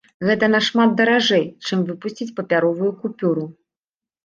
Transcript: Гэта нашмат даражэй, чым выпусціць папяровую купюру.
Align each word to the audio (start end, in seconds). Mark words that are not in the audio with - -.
Гэта 0.27 0.45
нашмат 0.53 0.95
даражэй, 1.01 1.45
чым 1.67 1.85
выпусціць 1.91 2.29
папяровую 2.41 2.91
купюру. 3.05 3.49